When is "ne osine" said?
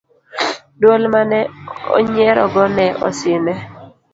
2.75-3.53